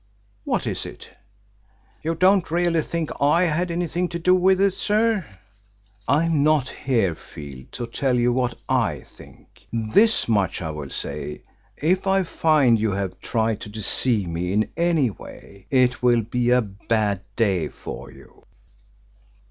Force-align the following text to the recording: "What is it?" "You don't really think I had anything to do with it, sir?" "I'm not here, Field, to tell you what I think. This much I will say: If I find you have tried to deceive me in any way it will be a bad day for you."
"What 0.45 0.65
is 0.65 0.87
it?" 0.87 1.11
"You 2.01 2.15
don't 2.15 2.49
really 2.49 2.81
think 2.81 3.11
I 3.21 3.43
had 3.43 3.69
anything 3.69 4.09
to 4.09 4.17
do 4.17 4.33
with 4.33 4.59
it, 4.59 4.73
sir?" 4.73 5.23
"I'm 6.07 6.41
not 6.41 6.69
here, 6.69 7.13
Field, 7.13 7.71
to 7.73 7.85
tell 7.85 8.17
you 8.17 8.33
what 8.33 8.57
I 8.67 9.01
think. 9.01 9.67
This 9.71 10.27
much 10.27 10.59
I 10.59 10.71
will 10.71 10.89
say: 10.89 11.43
If 11.77 12.07
I 12.07 12.23
find 12.23 12.79
you 12.79 12.93
have 12.93 13.19
tried 13.19 13.61
to 13.61 13.69
deceive 13.69 14.27
me 14.27 14.53
in 14.53 14.71
any 14.75 15.11
way 15.11 15.67
it 15.69 16.01
will 16.01 16.23
be 16.23 16.49
a 16.49 16.63
bad 16.63 17.21
day 17.35 17.67
for 17.67 18.11
you." 18.11 18.45